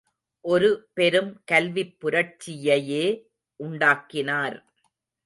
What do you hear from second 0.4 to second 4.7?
ஒரு பெரும் கல்விப் புரட்சியையே உண்டாக்கினார்.